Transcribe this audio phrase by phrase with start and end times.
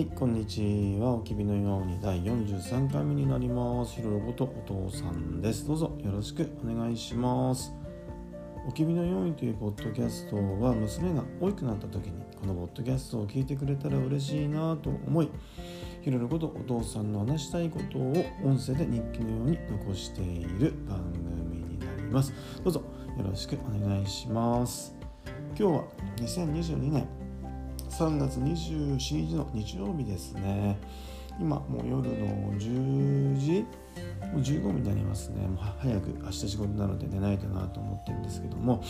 [0.00, 1.12] はいこんにちは。
[1.12, 3.96] おきびのように第43回目になります。
[3.96, 5.66] ひろろことお父さんです。
[5.66, 7.70] どうぞよろしくお願いします。
[8.66, 15.28] おきびのようにというポッドキャストは娘が大きくなった時にこのポッドキャストを聞いてくれたら嬉しいなと思い
[16.00, 22.32] ひろろことお父さんの話したいことを音声で日記のように残している番組になります。
[22.64, 22.82] どうぞ
[23.18, 24.96] よろしくお願いします。
[25.58, 25.84] 今日は
[26.16, 27.19] 2022年
[28.00, 28.96] 3月27
[29.26, 30.78] 日の日曜日ですね。
[31.38, 33.66] 今もう夜の10時？
[34.32, 35.46] もう15分になりますね。
[35.46, 38.82] もう早く明日仕事なので寝ないとなと思ってるんですけども。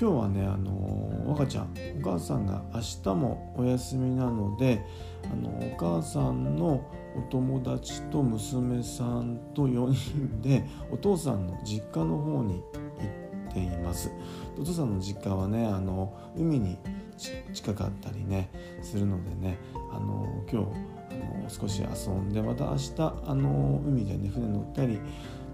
[0.00, 4.86] 今日はねあの若ちゃんお母さんが明日もお休みなので
[5.24, 14.12] あのお母さんのお友達と娘さんと4人でお父さんの実家の方に行っています。
[14.56, 16.78] お父さんの実家はねあの海に
[17.18, 18.50] 近かったりね
[18.82, 19.58] するのでね
[19.92, 20.68] あの今日
[21.10, 22.92] あの少し遊んでまた明日
[23.26, 25.00] あの海でね船乗ったり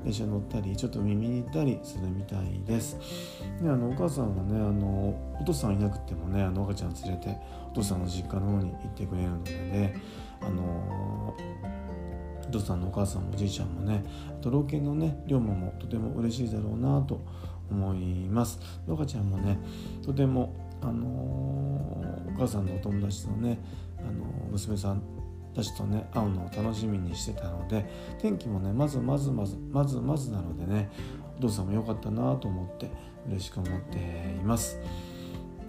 [0.05, 2.99] 電車乗ったりちょっと耳に行ったりするみたいです。
[3.63, 7.37] であのお母さんはねあのお父さんいなくてもねあの赤ちゃん連れて
[7.71, 9.97] お父さんの実家の方に行ってくれるのでね
[10.43, 11.35] あの
[12.47, 17.23] お父さんのお母さんもおじいちゃんもねあと老犬のね龍馬もとても嬉しいだろうなと
[17.71, 18.61] 思います。
[18.87, 19.59] 赤ちゃんもね
[20.05, 20.55] とても
[20.85, 23.59] あのお母さんのお友達とね
[23.99, 25.03] あの娘さん
[25.55, 27.89] たちとね会うのを楽しみにしてたので
[28.21, 30.91] 天気もねまずまずまずまずまずなのでね
[31.39, 32.91] お父さんも良かったなと思って
[33.29, 34.79] 嬉しく思っています。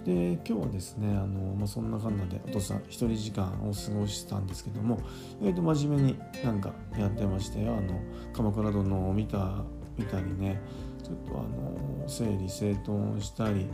[0.04, 5.00] で今日はですねあの、まあ、そんなかんなでお父さん一人時間を過ごしてたんですけども
[5.42, 8.00] 意外と真面目になんかやってましたよあの
[8.32, 9.64] 鎌倉殿を見た
[9.98, 10.62] 見たりね
[11.02, 13.66] ちょっとあの整理整頓したり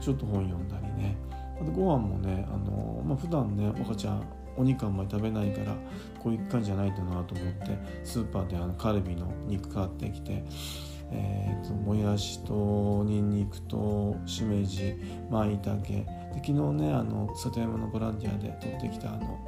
[0.00, 1.16] ちょっと本読んだりね。
[1.60, 4.22] あとご飯もねあの、まあ、普段ね赤ちゃん
[4.56, 5.74] お肉あんまり食べないから
[6.22, 10.44] こういう感じじゃないとなと思ってスーパーであのカルビの肉買ってきて、
[11.12, 14.96] えーと、もやしとにんにくとしめじ
[15.30, 15.92] まいたけ。
[16.34, 19.38] で昨日ねあの里山のボランティアで取ってきたあの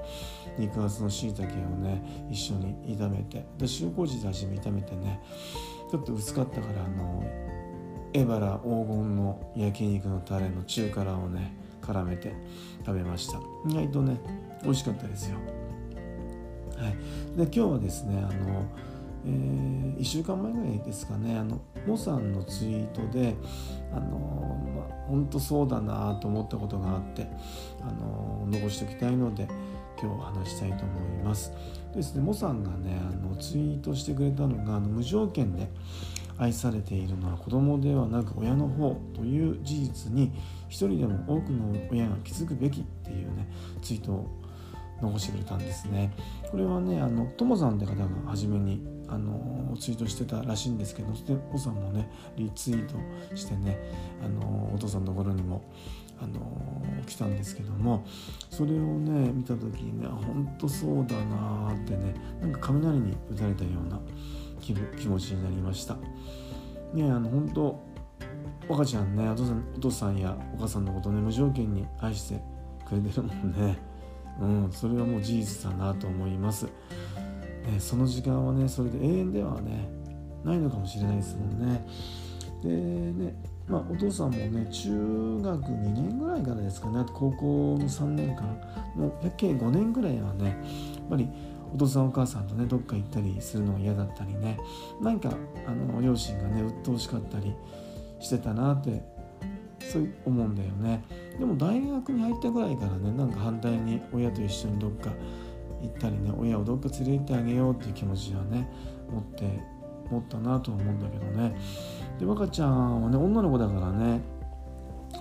[0.59, 5.21] 肉厚のしいたけをね一緒に炒めてで塩麹だしも炒めてね。
[5.91, 7.25] ちょっと薄かったからあの
[8.15, 12.35] エバラ黄金の焼肉のタレの中辛をね絡めて
[12.85, 13.39] 食べました。
[13.69, 14.21] 意外とね
[14.63, 15.39] 美味しかったですよ。
[16.77, 16.93] はい。
[17.37, 18.67] で今日はですねあの、
[19.27, 23.35] えー、1週間前ぐらいですかねあのモさんのツイートで
[23.93, 27.27] あのまあ本当そうだなと思ったことがあって
[27.81, 29.49] あの残しておきたいので
[30.01, 31.53] 今日話したいと思います。
[31.95, 35.69] ですねモさんがねあのツイートしてくれたのがあの無条件で
[36.39, 40.33] 愛されているのは子供ではなく親の方という事実に
[40.69, 43.49] 一人でも多くの親が気づくべきっていうね
[43.83, 44.31] ツイートを
[45.03, 46.13] 残してくれたんですね。
[46.51, 52.95] これはねあのともさんって方が初めにあのツイートしてたらしいんですけどそしておさんもねリツイート
[53.35, 53.79] してね
[54.23, 55.63] あのお父さんのところにも
[56.21, 56.41] あの
[57.07, 58.05] 来たんですけども
[58.51, 64.01] それをね見た時にね本当そうだなってねなんか雷に打たれたような
[64.75, 65.97] 気持ちになりました。
[66.95, 67.89] ねあの本当
[68.71, 72.41] 赤ちゃんねお父さんお父さんやお母さんのことね無条件に愛して
[72.89, 73.79] くれてるもんね。
[74.41, 76.71] うんそれはもう事実だなと思います、ね、
[77.81, 79.89] その時間はねそれで永遠ではね
[80.45, 81.85] ないのかもしれないですもんね。
[82.63, 83.35] でね
[83.69, 88.59] まあ、お父さんもね中学2年ぐらいからですかね高校の3年間
[88.97, 91.29] の計5年ぐらいはねやっぱり
[91.75, 94.59] お父さんお母さんとねどっか行ったりするのが嫌だったりね。
[95.01, 95.31] なんか
[95.67, 97.55] あの両親がね鬱陶しかったり
[98.21, 99.03] してたなって
[99.81, 101.03] そう思うんだよね。
[101.39, 105.11] でも大学に入ったぐらいからねなんか反対に親と一緒にどっか
[105.83, 108.69] 行ったりね親をどっか連れて行ってあげようっていう気持ちはね
[109.11, 109.45] 持って
[110.11, 111.57] 持ったなと思うんだけどね。
[112.19, 114.21] で若ちゃんはね女の子だからね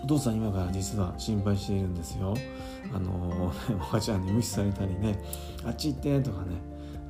[0.04, 2.36] お父さん今から実は心配しているんですよ。
[2.94, 5.20] あの 若ちゃんに無視されたりね
[5.66, 6.56] あっち行ってとかね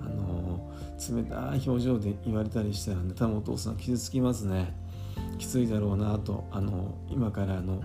[0.02, 0.72] あの
[1.16, 4.74] 冷たい表情で言われたりしたらね多分お父さん傷つきますね。
[5.38, 7.80] きついだろうなとあの今からの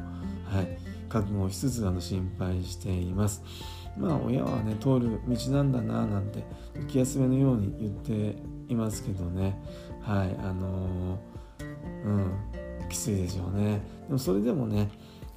[0.45, 0.79] はい
[1.09, 3.43] 覚悟をしつつあの心配しています。
[3.99, 6.45] まあ親はね通る道なんだななんて
[6.89, 8.37] 気休めのように言って
[8.69, 9.61] いますけどね。
[10.01, 11.19] はいあの
[12.05, 12.62] うん。
[12.93, 13.81] きついでしょうね。
[14.07, 14.89] でもそれでもね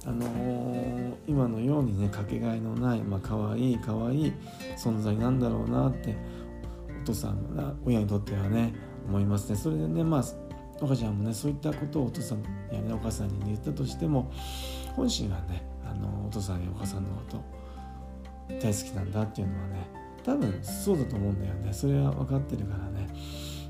[0.04, 4.32] あのー、今のようにねかけがえのないまあ可愛い可愛い
[4.76, 6.16] 存在なんだろうなって
[7.02, 8.72] お父さんが親にとってはね
[9.08, 9.56] 思いますね。
[9.56, 10.24] それでねまあ
[10.84, 14.30] 赤ちゃんもねそういったことをお父さんやねお母さんに言ったとしても
[14.94, 17.44] 本心はねあのお父さんやお母さんのこと
[18.60, 19.88] 大好きなんだっていうのはね
[20.22, 21.72] 多分そうだと思うんだよね。
[21.72, 23.08] それは分かってるからね。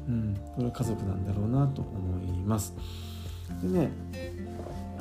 [0.08, 2.74] うんこれは家族なんだろうなと思います。
[3.62, 3.90] でね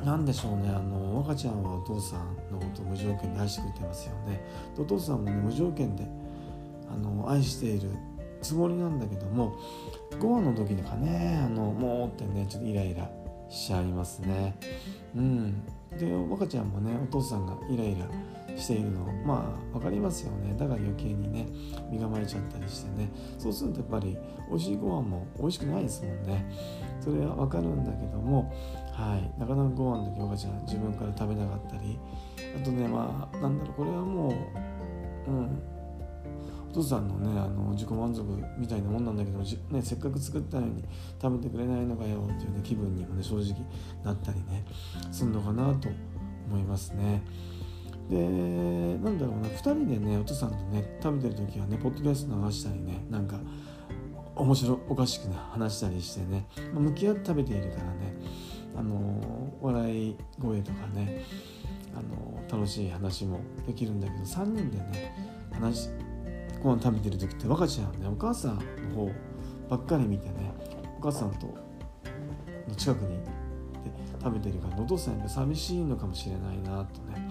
[0.04, 4.40] 何でしょうねあの若ちゃんはお父さんのことを無条件で愛してくれてますよね。
[4.78, 6.06] お父さんもね無条件で
[6.88, 7.90] あの愛している
[8.40, 9.56] つもりなんだけども
[10.12, 13.10] 5話の時にかねあのもうってねちょっとイライラ
[13.48, 14.56] しちゃいますね。
[15.16, 15.64] うん。
[15.98, 18.06] で若ちゃんもねお父さんがイライラ
[18.56, 19.04] しているの。
[19.24, 20.54] まあ分かりますよね。
[20.58, 21.46] だから余計にね
[21.90, 23.08] 身構えちゃったりしてね。
[23.38, 24.16] そうするとやっぱり
[24.48, 26.50] 美味しいご飯も美味しくないですもんね。
[27.00, 28.52] それは分かるんだけども
[28.92, 29.40] はい。
[29.40, 31.98] なかなかご飯の時若ちゃん自分から食べなかったり。
[32.56, 34.28] あとねまあなんだろうこれはも
[35.26, 35.62] ううん。
[36.68, 38.22] お父さんのねあの自己満足
[38.58, 40.84] みたいなもんなんだけど、ね、せっかく作ったのに
[41.22, 43.54] 食べてくれないのかよっていう、ね、気分にもね正直
[44.04, 44.62] なったりね
[45.10, 45.88] すんのかなと
[46.48, 47.22] 思いますね。
[48.08, 53.40] でなんだろうな2人でねお父さんとね食べてる時はねポッドキャスト流したりねなんか
[54.36, 58.14] 面白おかしくね話したりしてね、まあ、向き合って食べているからね
[58.76, 61.24] あの笑い声とかね
[61.94, 65.12] あの楽しい話もできるんだけど3人でね
[65.52, 65.88] 話
[66.62, 68.62] ご飯食べてる時って若ちゃんねお母さんの
[68.94, 69.10] 方
[69.68, 70.52] ばっかり見てね
[70.98, 71.46] お母さんと
[72.68, 73.18] の近くに
[74.22, 77.30] 食べてるからお父さんやっぱ寂しいのかもしれないなとね。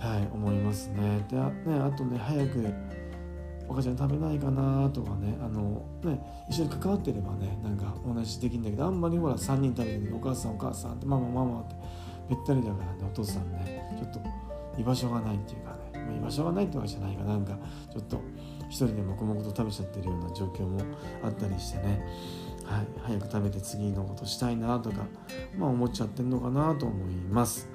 [0.00, 2.72] はい思いますねであ,、ね、あとね早く
[3.68, 6.18] 赤ちゃん食べないかなとかねあのね
[6.48, 11.74] 一緒に関わってればねなんか同じできるんだけどあんまりほら3人食べてるお母さんお母さんってママママって
[12.30, 14.20] べったりだからねお父さんねちょっと
[14.80, 17.58] 居場所がないっていうかね居場所がないってわけじゃないかなんか
[17.92, 18.20] ちょっと
[18.70, 20.80] 一人で黙々と食べちゃってるような状況も
[21.22, 22.02] あったりしてね
[22.64, 25.04] はい早く食べて次のことしたいなとか
[25.58, 27.68] まあ思っちゃってんのかなと思います。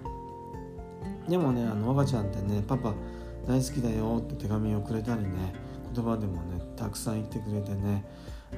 [1.28, 2.94] でもねあの赤ちゃんってねパパ
[3.48, 5.54] 大好きだよって手紙をくれたりね
[5.94, 8.04] 言葉でもねたくさん言ってくれてね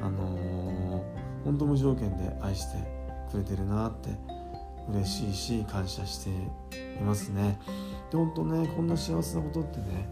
[0.02, 2.78] あのー、本当無条件で愛して
[3.32, 4.10] くれてるなって
[4.90, 7.60] 嬉しいし感謝していますね。
[8.10, 10.10] で本当ねこんな幸せなことってね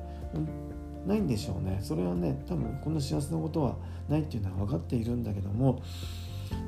[1.06, 1.80] ないんでしょうね。
[1.82, 3.76] それはね多分こんな幸せなことは
[4.10, 5.82] ないっていうのは分かっているんだけども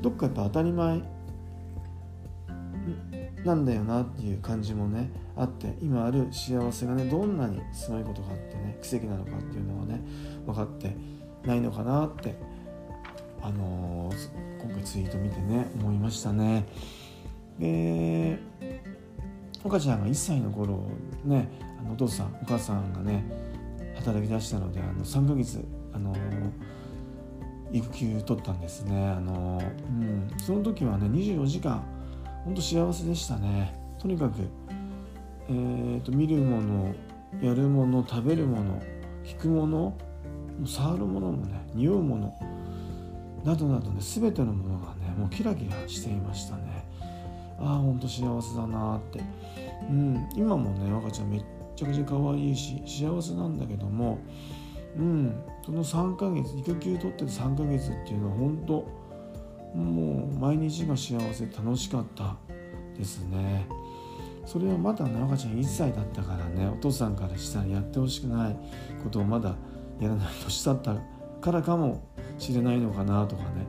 [0.01, 1.01] どっかやっぱ当たり前
[3.47, 10.01] なんだよなっていう感じもねあって今ある幸せがねどんなにすごいことがあってね奇跡なのかっていうのはね
[10.45, 10.95] 分かって
[11.45, 12.35] ないのかなって
[13.41, 16.65] あのー、今回ツイート見てね思いましたね。
[17.59, 18.37] で
[19.63, 20.83] 岡ちゃんが1歳の頃
[21.23, 23.23] ねあのお父さんお母さんがね
[23.95, 26.17] 働き出したのであの3ヶ月あのー
[27.71, 29.09] 育休取ったんですね。
[29.09, 31.83] あの、うん、その時はね24時間
[32.47, 33.75] 本当幸せでしたね。
[33.99, 34.39] とにかく、
[35.49, 36.95] えーと、見るもの
[37.41, 38.81] やるもの食べるもの
[39.25, 39.97] 聞くもの
[40.65, 42.33] 触るものもね匂うもの
[43.43, 46.87] などなどね全てのものがねもうキラキラしていましたね。
[47.59, 49.19] ああほんと幸せだなって。
[49.89, 51.43] うん今もね赤ちゃんめっ
[51.75, 54.19] ちゃくちゃ可愛いし幸せなんだけども
[54.97, 58.73] うんその3ヶ月育休取ってる3ヶ月っていうのは本当
[59.77, 62.35] もう毎日が幸せ楽しかった
[62.97, 63.67] ですね
[64.45, 68.55] それはまだね赤ちゃん1歳だったからねお父さんからしたらやってほしくない
[69.03, 69.55] ことをまだ
[69.99, 70.95] やらない年だった
[71.41, 72.03] からかも
[72.37, 73.67] しれないのかなとかね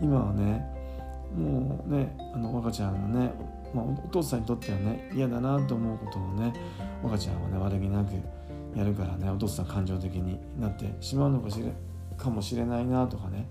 [0.00, 0.64] 今はね
[1.36, 3.32] もうねあの赤ちゃんがね、
[3.74, 6.52] まあ、お父さんにとってはね嫌だなと思うことをね
[7.04, 8.12] 赤ちゃんはね悪気なく
[8.76, 11.72] やるからねお父さん感情的になってしまうのかしれ
[12.16, 13.48] かもしれないなとかね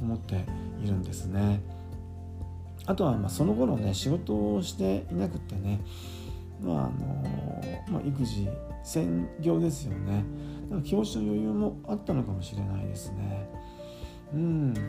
[0.00, 0.44] 思って
[0.82, 1.77] いるんですね。
[2.88, 5.80] あとはまあその頃ね仕事をしていなくってね
[6.60, 8.48] まああのまあ、育児
[8.82, 10.24] 専業ですよね。
[10.64, 13.48] だから気持ちの余裕もあったのかもしれないですね。
[14.32, 14.74] うん。
[14.74, 14.80] で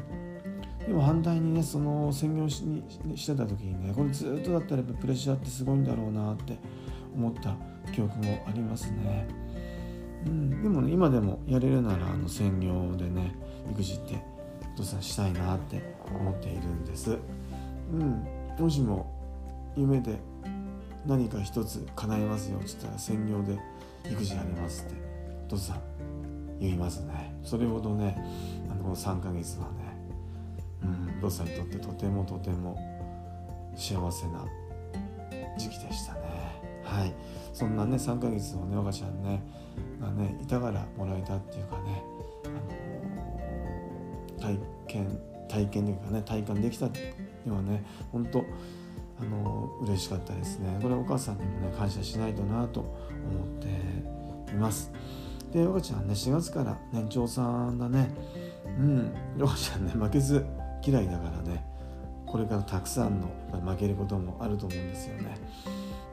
[0.93, 2.83] も反対にねその専業しに
[3.15, 6.57] してた時にねこれずっとだったらやっぱプレッシャーってすごいんだろうなって
[7.13, 7.55] 思った
[7.93, 9.27] 記憶もありますね。
[10.25, 13.35] うん、でもね今でもやれるならあの専業でね
[13.71, 14.19] 育児って
[14.73, 17.17] お父さんしたいなって思っているんです。
[17.91, 18.27] うん、
[18.57, 19.13] もしも
[19.75, 20.19] 夢で
[21.05, 23.59] 何か一つ叶いますよって言ったら専業で
[24.11, 24.95] 育児やりますって
[25.47, 25.81] お父さん
[26.59, 27.33] 言いますね。
[27.43, 28.17] それほどね
[28.69, 29.97] あの3ヶ月はね、
[30.83, 32.77] うん、お父さんにとってとてもとても
[33.75, 34.45] 幸せな
[35.57, 36.19] 時期でしたね。
[36.83, 37.13] はい。
[37.53, 39.41] そんなね3ヶ月をね赤ちゃんね
[40.01, 42.03] がねいたからもらえたっていうかね、
[42.45, 42.49] あ
[44.37, 46.87] のー、体験体験というかね体感できた
[47.45, 48.45] にはね本当
[49.19, 50.79] あの嬉しかったですね。
[50.81, 54.91] これはお母さんにもね感謝しないとなと思っています。
[55.51, 58.09] で若ちゃんね4月から年長さんだね。
[58.79, 60.45] うん若ちゃんね負けず
[60.85, 61.65] 嫌いだからね
[62.25, 63.27] これからたくさんの
[63.61, 65.37] 負けることもあると思うんですよね。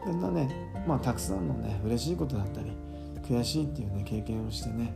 [0.04, 0.49] そんなね
[0.87, 2.73] まあたくさんのね嬉しいことだったり
[3.23, 4.95] 悔しいっていうね経験をしてね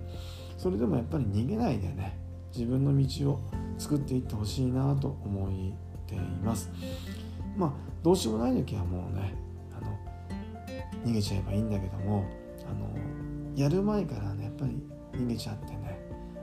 [0.56, 2.18] それでもやっぱり逃げないでね
[2.54, 3.40] 自分の道を
[3.78, 5.50] 作っていってほしいなと思っ
[6.10, 6.70] ています。
[7.56, 9.34] まあどうしようもない時はもうね
[9.76, 9.98] あの
[11.04, 12.24] 逃げちゃえばいいんだけども
[12.68, 12.88] あの
[13.56, 15.98] やる前からねやっぱり逃げちゃってね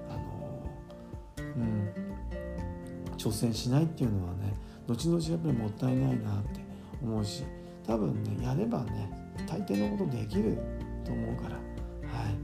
[0.09, 1.89] あのうん
[3.17, 4.53] 挑戦しないっていうのはね
[4.87, 6.61] 後々やっぱりもったいないなって
[7.01, 7.43] 思うし
[7.85, 9.09] 多分ねやればね
[9.47, 10.57] 大抵のことできる
[11.05, 12.35] と思うからはい。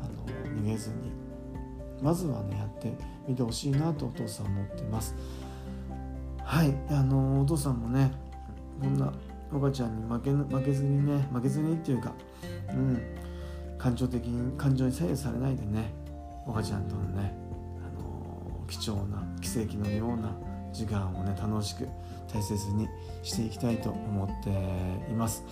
[0.00, 1.24] あの逃げずに。
[2.02, 2.92] まずはねやって
[3.26, 5.14] みてほしいなとお父さん思ってます。
[6.44, 8.12] はいあのお父さんもね
[8.80, 9.12] こんな
[9.52, 12.12] おばちゃんに負け負けずにね負けずにっていうか
[12.70, 13.02] うん
[13.78, 15.92] 感情的に感情に左右されないでね
[16.46, 17.34] おばちゃんとのね、
[17.78, 20.30] あの貴重な奇跡のような
[20.72, 21.88] 時間をね楽しく
[22.32, 22.88] 大切に
[23.22, 24.50] していきたいと思って
[25.10, 25.44] います。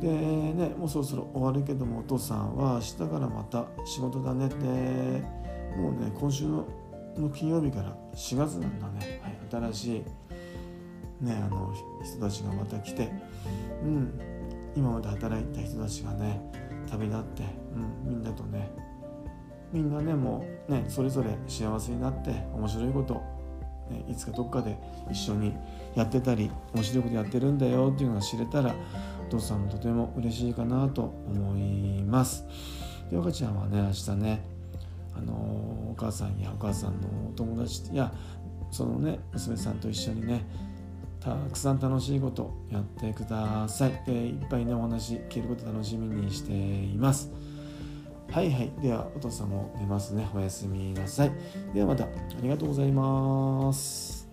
[0.00, 4.64] でねもうそろそろ終わるけどもお父さんは明日からまた仕事だねって
[5.76, 6.66] もうね今週の
[7.34, 13.10] 金曜日から4月なんだね、はい、新しいねあの人たちがまた来て
[13.82, 14.20] うん
[14.74, 16.40] 今まで働いた人たちがね
[16.90, 17.42] 旅立って、
[17.74, 18.70] うん、みんなとね
[19.72, 23.20] みんなねもうねそれぞれ幸せになって面白いこと
[23.90, 24.76] ね、いつかどっかで
[25.10, 25.54] 一緒に
[25.94, 28.74] やってたり面白いことやってるんだよっていうのが知れたら
[29.26, 32.46] お父さんもとても嬉しいかなと思います。
[33.10, 34.51] で若ちゃんはね明日ね
[35.14, 38.12] あのお母さんやお母さんのお友達や
[38.70, 40.44] そのね娘さんと一緒にね
[41.20, 47.30] たくさん楽しいことやってくださいでいっぱいねお話聞けること楽しみにしています
[48.32, 48.72] はいはい。
[48.80, 50.26] では、お父さんも寝ますね。
[50.34, 51.32] おやすみなさい。
[51.74, 52.08] ではまた、あ
[52.40, 54.26] りがとうございます。